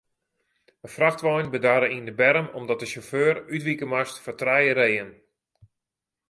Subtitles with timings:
[0.85, 5.11] In frachtwein bedarre yn de berm omdat de sjauffeur útwike moast foar trije reeën.